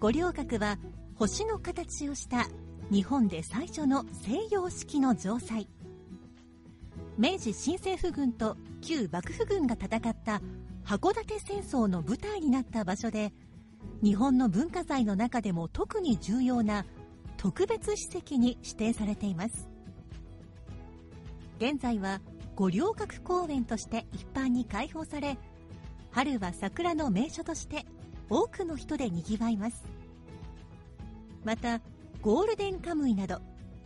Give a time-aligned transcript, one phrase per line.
[0.00, 0.78] 五稜郭は
[1.14, 2.48] 星の形をした
[2.90, 5.68] 日本で最初の西洋式の城塞。
[7.18, 10.40] 明治新政府軍と旧幕府軍が戦った
[10.86, 13.34] 函館戦争の舞台になった場所で
[14.02, 16.86] 日本の文化財の中でも特に重要な
[17.36, 19.68] 特別史跡に指定されています
[21.58, 22.22] 現在は
[22.56, 25.36] 五稜郭公園として一般に開放され
[26.10, 27.84] 春は桜の名所として
[28.30, 29.89] 多くの人でにぎわいます
[31.44, 31.80] また
[32.22, 33.40] ゴールデンカムイなど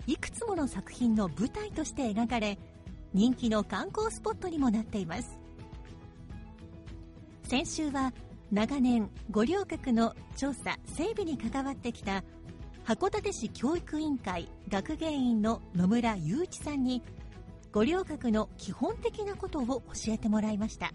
[0.06, 2.58] いくつもの作品の舞台として描かれ
[3.12, 5.38] 人気の観光スポットにもなっています。
[7.44, 8.12] 先週は
[8.50, 12.24] 長年五稜郭の調査整備に関わってきた
[12.84, 17.02] 函館市教育委員会学芸員の野村雄一さんに
[17.72, 20.92] 五稜郭の基本的なことを教えてもらいました。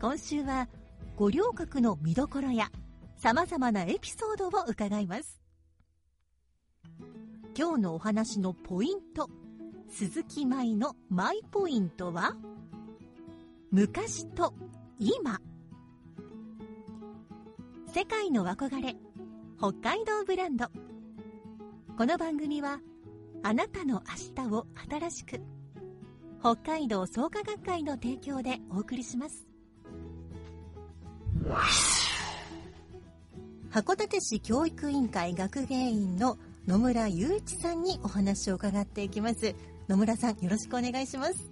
[0.00, 0.68] 今週は
[1.16, 2.70] 五稜郭の見どころや
[3.18, 5.40] さまざまなエピソードを伺います。
[7.56, 9.28] 今日のお話のポイント
[9.90, 12.36] 鈴木舞のマイポイントは
[13.72, 14.54] 昔と
[15.00, 15.40] 今。
[17.92, 18.94] 世界の憧れ
[19.58, 20.66] 北海道ブランド。
[21.96, 22.78] この番組は
[23.42, 24.04] あなたの
[24.38, 25.40] 明日を新しく
[26.40, 29.48] 北海道創価学会の提供でお送りします。
[33.70, 39.54] 函館市教育委員会学芸員の野村雄一さんにお話を伺っていきます。
[39.88, 41.50] 野村さんよろしくお願いします。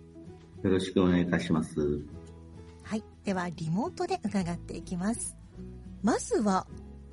[0.62, 2.00] よろしくお願いいたします。
[2.82, 3.04] はい。
[3.24, 5.36] ではリモートで伺っていきます。
[6.02, 6.66] まずは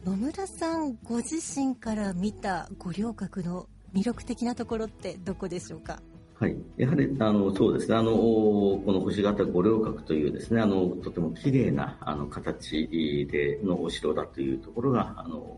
[0.06, 6.02] 野村さんご自身から見た五稜郭の魅力的なところってどこでしょうか？
[6.44, 6.58] はい。
[6.76, 7.96] やはり、あの、そうですね。
[7.96, 12.86] あの、この星型五稜郭というですね、あの、とても綺麗な、あの、形
[13.32, 15.58] でのお城だというところが、あの、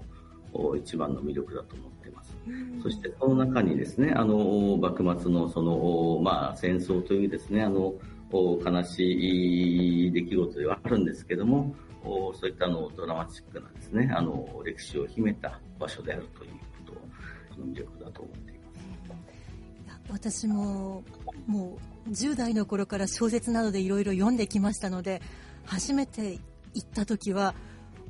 [0.78, 2.38] 一番の魅力だと思っています。
[2.84, 7.96] そして、その中にですね、あの、幕末のその、まあ、戦争というですね、あの、
[8.32, 11.74] 悲しい出来事ではあるんですけども、
[12.04, 16.52] そういったあのドラマチックなですね、あの歴史を秘めた場所であるという
[16.86, 16.94] こ
[17.56, 18.55] との魅力だと思っています。
[20.10, 21.04] 私も
[21.48, 21.78] も
[22.08, 25.22] う10代の頃から小説などでいろいろ読んできましたので、
[25.66, 26.40] 初めて
[26.74, 27.56] 行った時は、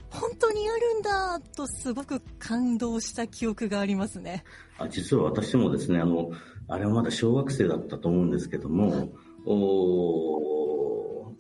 [0.10, 4.44] 本当にあるんだとすごく感動した記憶がありますね。
[4.78, 6.32] あ実は私もですね、あの、
[6.68, 9.10] あれはまだ小学生だったと思うんですけども、
[9.46, 10.55] お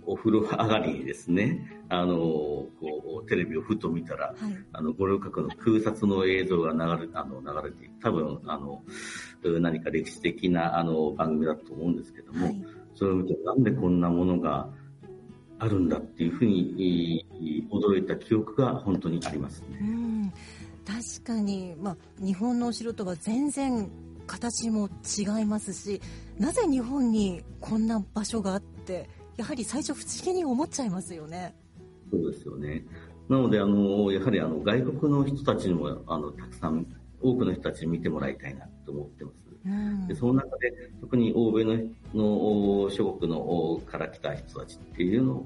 [0.06, 2.70] お風呂上がりにですね、あの、こ
[3.24, 4.36] う、テレビをふと見たら、はい、
[4.74, 8.84] あの、五稜郭の空撮の映像が流れ、あの、流れて、多分、あの、
[9.44, 14.70] 何か歴史的な、あの、番組だと思うんですけども、はい、それを見て、なんでこんなものが
[15.60, 17.26] あるんだっていうふうに、
[17.72, 19.78] 驚いた記憶が本当にありますね。
[19.82, 20.34] うん。
[20.86, 23.90] 確かに、まあ、日本のお城とは全然
[24.28, 26.02] 形も違いますし、
[26.38, 31.54] なぜ日本にこんな場所があって、やはり最初不思議に思っちゃいますよね。
[32.12, 32.86] そうですよね。
[33.28, 36.86] なので、あの、やはりあの、外国の人たちにも、あの、たくさん、
[37.22, 39.46] 多くの人たちに見てもらいたいなと思ってます。
[39.66, 41.76] うん、でその中で、特に欧米の
[42.14, 45.46] の諸国のから来た人たちっていうの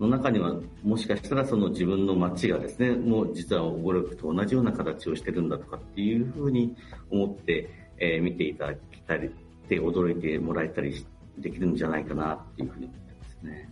[0.00, 6.74] の中には、もしかしたらその自分の街がですね、もう実は五稜郭と同じような形をしてるんだとかっていうふうに
[7.10, 9.30] 思って、えー、見ていただきたり、
[9.68, 11.06] で驚いてもらえたり
[11.38, 13.68] できるんじゃないかなっていうふうに思ってますね。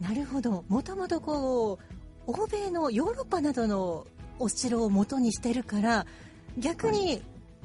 [0.00, 0.64] なるほど。
[0.68, 1.78] もともとこ
[2.26, 4.06] う、欧米のヨーロッパなどの
[4.38, 6.06] お城を元にしてるから、
[6.56, 7.22] 逆に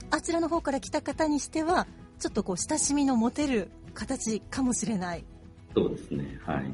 [0.10, 1.88] あちらの方から来た方にしては、
[2.20, 5.26] ちょっとこう親しみの持てる形かもしれない。
[5.76, 6.40] そうですね。
[6.46, 6.74] はい。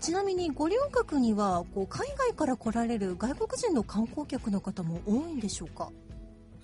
[0.00, 5.90] ちなみに五稜郭にはこう海外から来られる外国人の観光客の方も多いんでしょうか？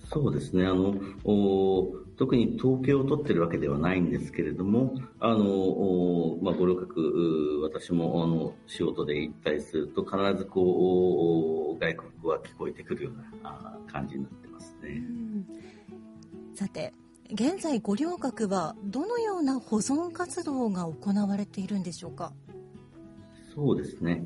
[0.09, 0.95] そうですねあの
[2.17, 15.03] 特に統計を取ってるわけではないんですけれども、あのまあ、五稜郭、私もあの仕事で行ったりすると、必ずこう外国語が聞こえてくるような感じになってますね。
[16.55, 16.91] さて、
[17.31, 22.33] 現在、五稜郭はどのような保存活動が行われているんでしょうか？
[23.53, 24.25] そうですね。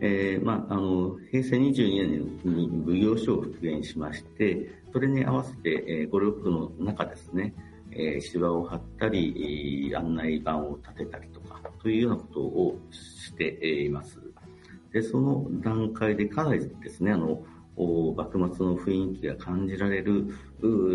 [0.00, 7.54] えーまあ、あの平成22年に奉行所を復元しまして、それに合わせて、えー、五稜郭の中ですね、
[7.90, 14.18] えー、芝を張ったり、案内板を立てたりとか、というようなことをしています。
[14.92, 17.42] で、その段階でかなりですね、あの、
[18.16, 20.26] 幕末の雰囲気が感じられる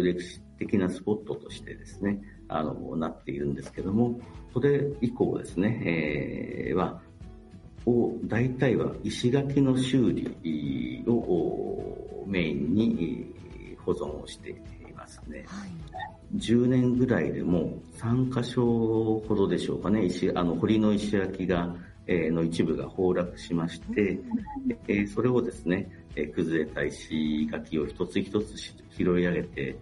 [0.03, 4.19] 歴史的なスポットとしてですね、あの、なっているんですけども、
[4.53, 7.01] それ以降ですね、えー、は、
[7.85, 13.25] を大体は石垣の修理をメインに
[13.85, 14.55] 保存をしてい
[14.95, 15.45] ますね。
[15.47, 21.75] はい、10年ぐらいでも3箇所ほどでしょうかね、石あの堀の石垣が、
[22.07, 24.19] えー、の一部が崩落しまして、
[24.87, 29.77] えー、それをですね、えー、崩れた石垣を一つ一つ拾い上げて、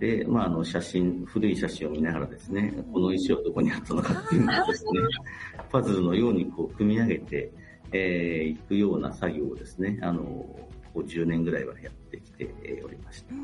[0.00, 4.90] で、まあ、あの、写真、古い写真を見ながらですね、この石はどこにあったのかっていうのをですね、
[5.70, 7.52] パズルのようにこう、組み上げて、
[7.92, 12.54] えー、いくような作業をですね、あの、こう10年ぐらいはやってきて
[12.84, 13.34] おりました。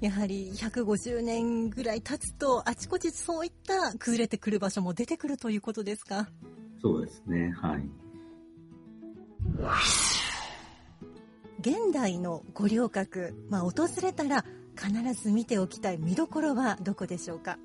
[0.00, 6.28] やはり150年ぐらい経つと、あちこちそういった崩れてくる場所も出てくるということですか？
[6.82, 7.88] そうですね、はい。
[11.60, 14.44] 現代の五稜郭、まあ、訪れたら
[14.76, 17.58] 必ず見ておきたい見どころはどこでしょうか？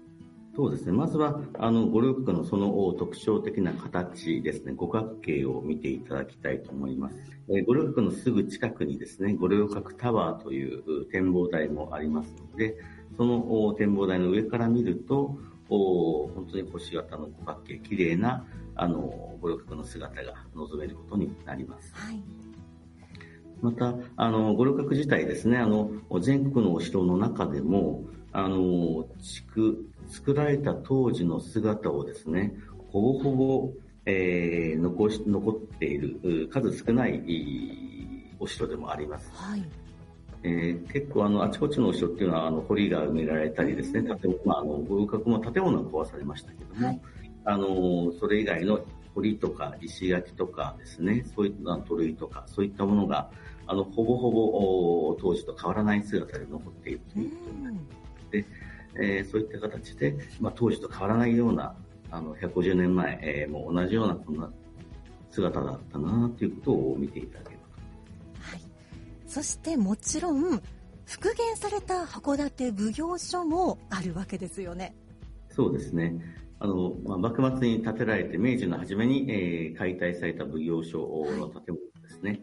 [0.55, 0.91] そうですね。
[0.91, 7.15] まずは、あの、五稜郭のその特徴的な形ですね、五角形を見ていただきたいと思います。
[7.49, 12.75] え五稜郭のすぐ近くにですね、五稜郭タワーという展望台もありますので、
[13.15, 15.37] その展望台の上から見ると、
[15.69, 18.45] お本当に星型の五角形、綺麗な、
[18.75, 21.93] あの、五稜郭の姿が望めることになります。
[21.95, 22.21] はい
[23.61, 25.91] また、あの、五稜郭自体ですね、あの、
[26.21, 32.55] 全国のお城の中でも、あの、地区、作られた当時の姿をですね、
[32.91, 33.71] ほぼほぼ、
[34.05, 37.21] えー、残し、残っている、数少ない
[38.39, 39.31] お城でもあります。
[39.33, 39.63] はい。
[40.41, 47.01] えー、結構あの、あちこちのお城っていうのは、あの、堀が埋められたりですね、建物、まあ、あの、五稜郭も建物が壊されましたけども、はい、
[47.45, 48.79] あの、それ以外の
[49.15, 53.29] 堀とか石垣とかですね、そういった鳥居とか、そういったものが、
[53.67, 58.31] あの、ほぼほぼ当時と変わらない姿で残っているということになります。
[58.31, 58.45] で、
[58.95, 61.75] えー、そういった形で、まあ、当時と変わらないような、
[62.11, 64.49] あの、150年前、えー、もう同じようなこんな
[65.31, 67.63] 姿だったなということを見ていただければ
[68.41, 68.51] と。
[68.51, 68.61] はい。
[69.27, 70.61] そしてもちろん、
[71.05, 74.95] 復元された函館奉行所もあるわけですよね。
[75.49, 76.15] そうですね。
[76.59, 80.99] あの、まあ、幕末に建てられて明治の初めに、えー、解体された奉行所
[81.37, 82.29] の建物ですね。
[82.31, 82.41] はい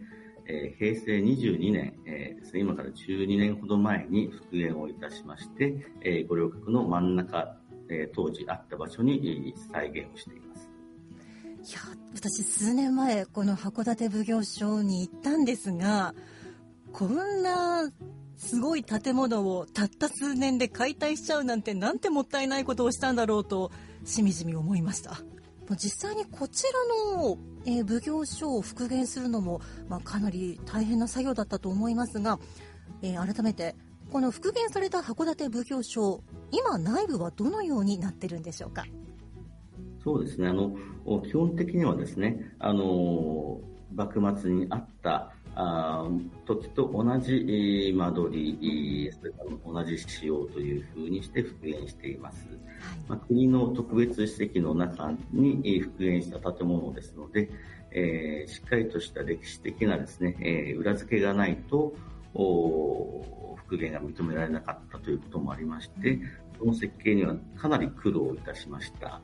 [0.49, 7.57] えー、平成22年、えー、ですね、今から12年ほど前に復元をいたしまして、えー、五稜郭の真ん中、
[7.89, 10.71] えー、当時あった場所に再現をしています。
[11.69, 11.81] いや、
[12.15, 16.15] 私数年前、この函館奉行所に行ったんですが、
[16.93, 17.91] こんな
[18.37, 23.73] すごい建物をたった数年で解体しちゃうなんてなんてもったいないことをしたんだろうと
[24.07, 25.21] しみじみ思いました。
[25.77, 26.63] 実際にこち
[27.13, 32.39] らの、えー、奉行所を復元するのも、まあ、かなり大変な作業だったと思いますが、
[33.03, 33.75] えー、改めて
[34.13, 36.23] この復元された函館奉行所
[36.53, 38.85] 今内部はどのようになってるんでしょうか？
[40.05, 40.77] そうですねあの
[41.25, 43.61] 基本的にはですねあの
[43.93, 46.07] 幕末にあったあ
[46.45, 52.47] 時と同じ間取り、それから同じ仕様というふうにして復元しています。
[52.47, 52.59] はい、
[53.09, 57.51] まあ、国の特別史跡の中に復元した建物ですので、
[57.91, 61.95] えー、しっかりとした歴史的なですね、えー、裏付けがないと、
[62.35, 66.21] 復元が認められなかったということもありまして、
[66.59, 69.23] その設計にはかなり苦労いたしました。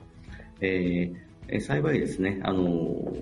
[0.62, 3.12] えー、幸いですね、あの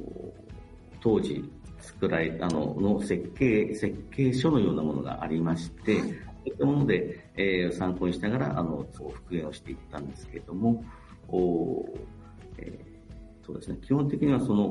[1.01, 1.51] 当時、
[1.81, 6.07] 作られ、あの、の設計、設計書のようなものがありまして、はい、そ
[6.47, 10.85] ういったもので、えー、参考にしながら、あの、復元をしていったんですけれども、
[11.29, 11.87] お
[12.59, 14.69] えー、そうですね、基本的にはその、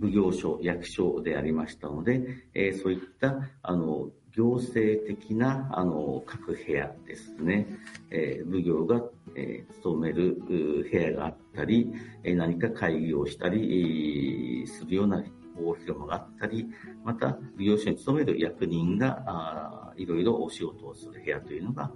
[0.00, 2.22] 奉行所、役所でありましたので、
[2.54, 7.66] えー、そういった、あの、行政的な、あの、各部屋ですね、
[8.10, 9.02] えー、奉行が
[9.34, 15.22] えー、勤める部屋があったり、え何か会議をしたり、するような
[15.58, 16.66] 大広間があったり、
[17.04, 21.92] また、奉行所に勤める役人が、いろいろお仕事をする部屋というのが、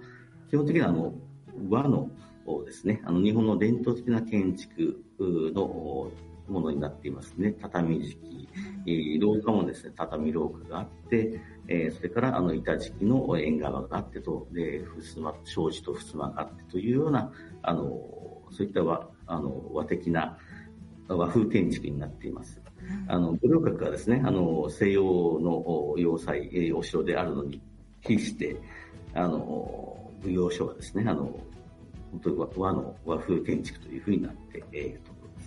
[0.48, 1.14] 基本的にあの、
[1.68, 2.10] 和の
[2.64, 5.02] ですね、あの、日本の伝統的な建築
[5.54, 6.10] の
[6.48, 7.54] ものになっていますね。
[7.60, 8.48] 畳敷
[8.84, 17.32] き、廊下もですね、畳廊下があって、えー、それからあの板敷きの縁側があってと、で、襖、障子と襖があってというような、
[17.62, 17.82] あの、
[18.50, 20.38] そういった和、あの、和的な
[21.08, 22.60] 和風建築になっています。
[23.08, 25.02] あの、五稜郭はですね、あの、西洋
[25.40, 27.60] の要塞、お城であるのに
[28.02, 28.56] 比して、
[29.14, 29.38] あの、
[30.22, 31.38] 奉行所がですね、あの、
[32.12, 35.40] 本当に和の和風建築というふうになっていると思いま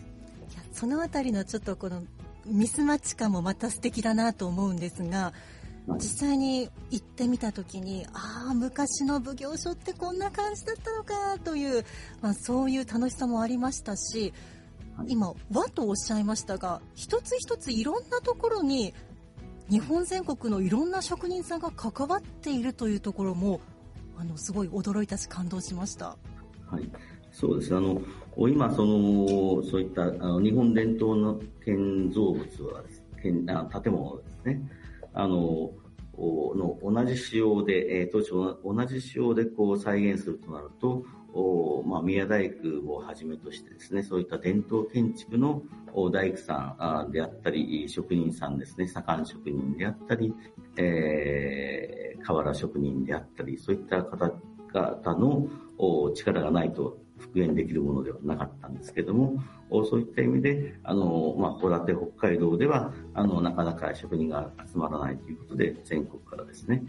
[0.74, 0.80] す。
[0.80, 2.04] そのあたりのちょっとこの
[2.46, 5.34] ミスマッチ感もまた素敵だなと思うんですが、
[5.98, 11.84] 実際に行ってみた時にああ昔の奉行所ってこんな感じだったのかという、
[12.22, 14.34] まあ、そういう楽しさもありましたし
[15.08, 18.94] 今和とおっしゃいましたが一つ一ついろんなところに
[19.70, 23.62] 日本全国のいろんな職人さんが関わっているというところも
[24.18, 26.18] あのすごい驚いたし感動しました。
[26.66, 26.90] はい、
[27.32, 27.76] そうです。
[27.76, 28.02] あの
[28.38, 32.84] 今そのそういったあの日本伝統の建造物は
[33.22, 34.62] 建あ建物ですね。
[35.14, 35.72] あの
[36.18, 41.06] の同じ仕様で、えー、当初同じ仕様でこう再現するとなるとお
[41.86, 50.34] まあ、宮大工をはじめとしてですね、そういった伝統建築の大工さんであったり、職人さんですね、左官職人であったり、
[50.78, 55.48] えー、瓦職人であったり、そういった方々の
[56.14, 59.42] 力がないと復元できるものではなかったんですけども、
[59.90, 66.84] そういった意味で、あの、まあ、北海道では、あの、なかなか職人が集まらないということで、全国からですね、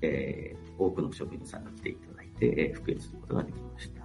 [0.00, 4.02] えー、多くの職人さんが来ていただいて、えー、復元することができました。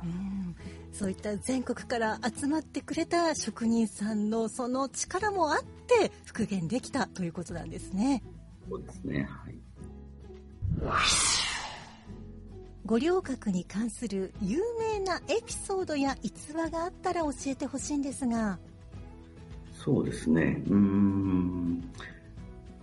[0.93, 8.23] そういった全国から集まってくれた職人さんのその力もあって復元できたということなんですね。
[8.67, 9.29] そうですね。
[9.29, 9.59] はい。
[12.85, 18.57] 五稜郭に関する有名なエピソードや逸話があったら教えてほしいんですが。
[19.73, 20.63] そうですね。
[20.67, 21.91] うん。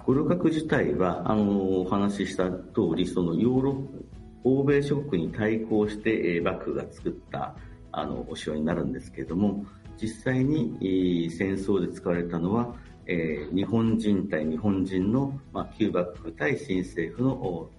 [0.06, 4.04] 五稜郭自体は、あの、お話しした通り、そのヨーロッ
[4.44, 7.56] 欧米諸国に対抗して、え幕府が作った
[7.90, 9.64] あのお城になるんですけれども、
[10.00, 12.74] 実際に、戦争で使われたのは、
[13.06, 17.70] えー、日本人対日本人の、まあ、旧幕府対新政府の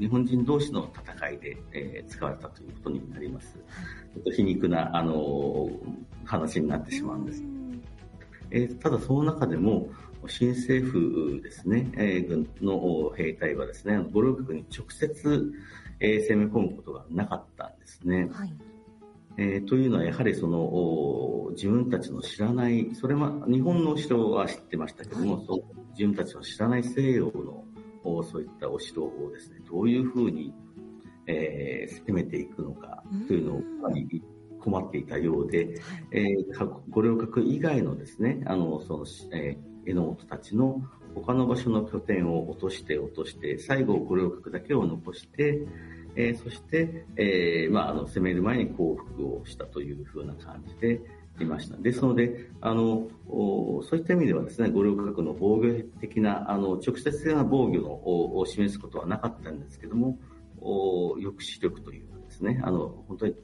[0.00, 3.54] 日本人同士の戦いで、えー、使われたということになります。
[3.54, 5.70] ちょっと皮肉な、あの
[6.24, 7.42] 話になってしまうんです。
[8.50, 9.88] えー、ただその中でも、
[10.28, 15.52] 新政府ですね、えー、軍の兵隊はですね、五稜郭に直接、
[16.00, 18.28] えー、攻め込むことがなかったんですね。
[18.32, 18.54] はい。
[19.38, 25.62] えー、というのはやはりその自分たちの知らないそれは日本のお城は知ってましたけども、はい、そう
[25.92, 27.64] 自分たちの知らない西洋の
[28.22, 30.52] そういったお城をですねどういうふうに、
[31.26, 33.62] えー、攻めていくのかというのを
[34.60, 40.82] 困っていたようで、えー、五稜郭以外のですねあのその、えー、榎本たちの
[41.14, 45.66] 他の場所の拠点を落として落として最後五稜郭だけを残して
[46.14, 51.00] えー、そして、えー、まあ、あの、攻める前に降伏をしたというふうな感じで
[51.40, 51.76] いました。
[51.76, 57.90] ですので、あの、そういった意味ではですね、五稜郭の防御的な、あの、直接的な防御の
[58.38, 60.18] を示すことはなかったんですけども、
[60.60, 63.34] 抑止力というかですね、あの、本当に、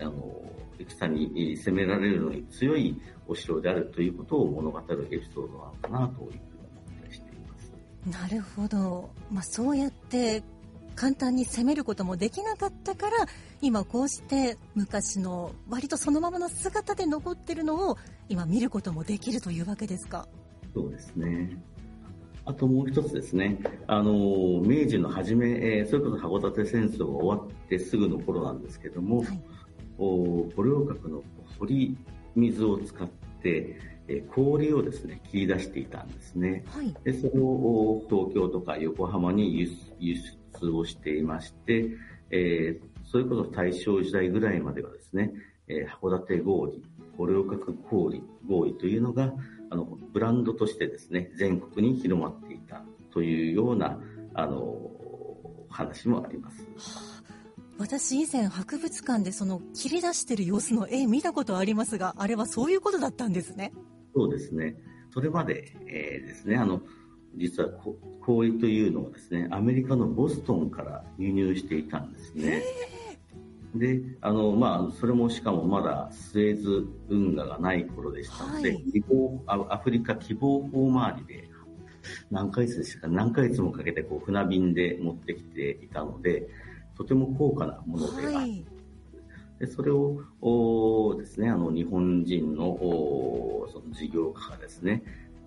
[0.00, 0.42] あの、
[0.78, 7.72] 戦に攻められるのに強いお城であるということを物語るエピソードなのかなというふうに思ったりしています。
[8.22, 9.10] なるほど。
[9.30, 10.42] まあ、そうやって
[10.94, 13.26] 簡単に攻めることもできなかったから
[13.60, 20.26] 今こうして昔の割とそのままの姿で残ってるのを今見ることもできるというわけですか？
[20.74, 21.56] そうですね
[22.44, 24.10] あともう一つですね、あの、
[24.64, 29.67] 明治の初め、えー、それこそ函館戦争が終わってすぐの頃なんですけども、はい、お
[29.98, 31.22] 五稜郭の
[31.58, 31.96] 堀
[32.34, 33.08] 水を使っ
[33.42, 33.76] て、
[34.08, 36.64] え氷をですね、切り出していたんですね。
[36.68, 39.60] はい、で、それを東京とか横浜に
[40.00, 40.16] 輸
[40.60, 41.90] 出をしていまして、
[42.30, 45.32] えー、それこそ大正時代ぐらいまではですね、
[45.66, 46.82] えー、函館氷、
[47.18, 49.34] 五稜郭氷、氷というのが、
[49.70, 54.00] あの、ブランドとしてですね、全国に広まっていたというような、
[54.34, 54.90] あの、
[55.68, 57.17] 話もあります。
[57.78, 63.72] 私以前博物館でその切り出してる様子の絵見たことありますが、あれはそういうことだったんですね。
[64.14, 64.76] そうですね。
[65.14, 66.82] それまで、えー、ですね、あの、
[67.36, 67.70] 実は
[68.20, 72.62] 氷というのはですね、アメリカのボストンから輸入していたんですね。
[73.76, 81.48] で、あの、まあ、それもしかもまだスエズ運河がない頃でしたので、はい希望アフリカ希望法回りで、
[82.30, 86.48] 何ヶ月でしたか、何ヶ月もかけてこう船便で持ってきていたので、
[86.98, 88.64] とても高価なものでは、はい。
[89.60, 95.02] でそれをおですね、あの日本人のおその事業家がですね、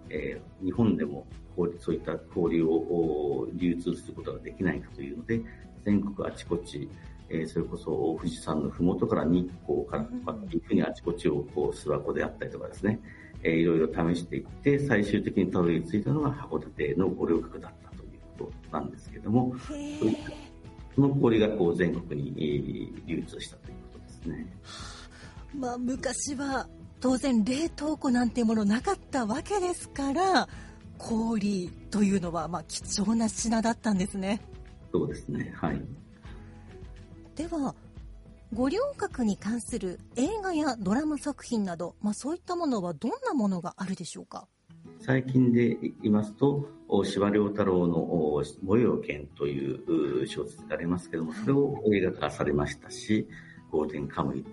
[0.10, 5.41] えー日本でも氷そういった氷をお流通することができないかというので、
[5.86, 6.89] 全国あちこち、
[7.29, 13.00] えーそれこそ富士山のふもとから日光からとかっていうふうにあちこちをこう諏訪湖であったりとかですね、
[13.43, 20.50] えーいろいろ試していって、最終的にたどり着いたのが函館の五稜郭だったということなんですけれども、へ
[20.95, 24.45] その氷がこう全国にえー流通したということですね。
[25.57, 26.67] まあ、昔は
[27.00, 30.48] 当然冷凍庫なんてものなかったわけですから
[30.98, 34.39] 氷というのはまあ貴重な品だったんですね
[34.91, 35.53] そうですね。
[35.55, 35.81] はい。
[37.36, 37.74] では
[38.53, 44.48] 五稜郭に関する映画やドラマ作品など、まあ、そういったものはどんなものがあるでしょうか？
[45.03, 53.27] 最近で言いますと、お司馬遼太郎のお燃えよ剣というう小説がありますけども、それを映画化されましたし、
[53.72, 54.43] ゴールデンカムイ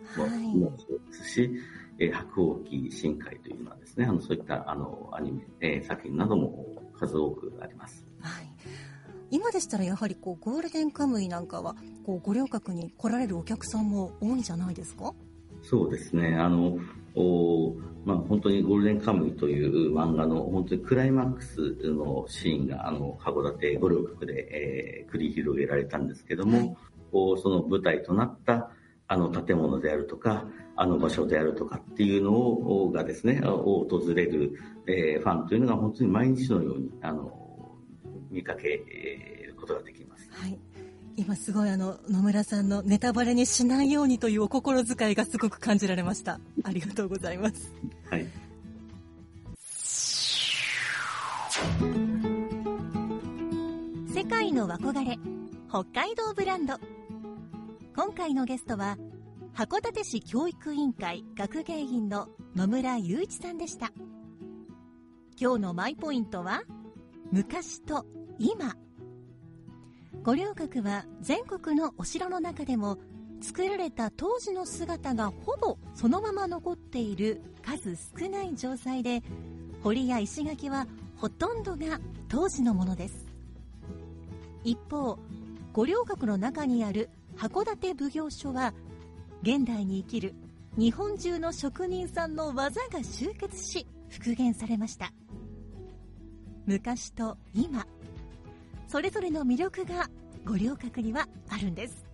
[0.57, 1.51] もそうですし、
[1.99, 6.65] えー白鸚記深海というのはですね、あのそういったあのアニメ、えー作品なども
[6.99, 8.07] 数多くあります。
[8.21, 8.49] はい
[9.31, 11.77] 今でしたらやはりこうゴールデンカムイなんかは
[12.07, 15.13] こう五稜郭に来られるお客さんも多いんじゃないですか？
[15.61, 16.35] そうですね。
[16.37, 16.79] あの、お
[18.05, 26.77] まあ、本当にゴールデンカムイという漫画の本当にクライマックスのシーンが、あの、函館五稜郭で、えー繰り広げられたんですけども、はい
[27.11, 28.71] その舞台となった
[29.07, 30.45] あの建物であるとか、
[30.77, 34.53] あの場所であるとかっていうのを、がですね、を訪れる、
[34.87, 37.33] えーファンというのが本当に毎日のように、あの、
[38.31, 40.29] 見かけることができます。
[40.31, 40.59] はい
[41.19, 46.39] 今すごいあの野村さんのネタバレにしないようにというお心遣いがすごく感じられました。
[46.63, 47.75] ありがとうございます。
[48.09, 48.27] はい。
[54.15, 55.19] 世界の憧れ
[55.69, 56.79] 北海道ブランド。
[57.97, 58.97] 今回のゲストは
[59.55, 63.91] 函館市教育委員会学芸員の野村雄一さんでした。
[65.37, 66.63] 今日のマイポイントは
[67.33, 68.07] 昔と
[68.39, 68.77] 今
[70.29, 72.99] 五稜郭は全国のお城の中でも
[73.41, 79.23] 作られた当時の姿がほぼそのまま残っている数少ない城塞で
[79.83, 80.87] 堀や石垣は
[81.17, 83.27] ほとんどが当時のものです。
[84.65, 85.19] 一方
[85.73, 88.75] 五稜郭の中にある函館奉行所は
[89.41, 90.35] 現代に生きる
[90.77, 95.11] 日本中の職人さんの技が集結し復元されました。
[96.67, 97.87] 昔と今
[98.89, 100.11] それぞれの魅力が
[100.49, 102.07] 五稜郭にはあるんです。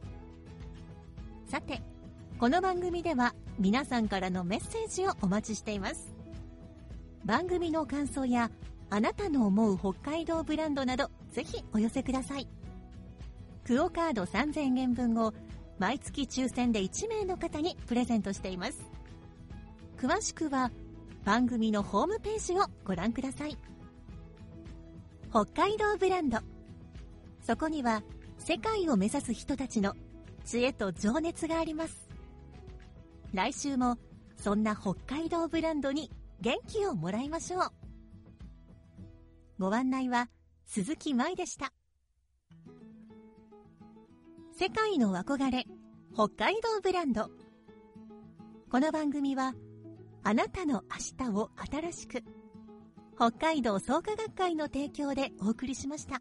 [1.47, 1.81] さて
[2.41, 6.13] この番組では皆さんからのメッセージをお待ちしています。
[7.25, 8.51] 番組の感想や
[8.91, 12.49] あなたの思う北海道ブランドなどぜひお寄せください。
[13.65, 15.33] クオカード3000円分を
[15.79, 18.85] 毎月抽選で1名の方にプレゼントしています。
[19.97, 20.73] 詳しくは
[21.25, 23.57] 番組のホームページをご覧ください。
[25.31, 26.39] 北海道ブランド。
[27.41, 28.03] そこには
[28.47, 29.95] 世界を目指す人たちの
[30.45, 32.11] 知恵と情熱があります。
[33.33, 33.97] 来週も
[34.37, 36.11] そんな北海道ブランドに
[36.43, 37.63] 元気をもらいましょう。
[39.59, 40.29] ご案内は
[40.67, 41.73] 鈴木舞でした。
[44.59, 45.65] 世界の憧れ
[46.13, 47.31] 北海道ブランド。
[48.71, 49.55] この番組は
[50.23, 50.83] あなたの
[51.19, 52.23] 明日を新しく
[53.17, 56.21] 北海道創価学会の提供でお送りしました。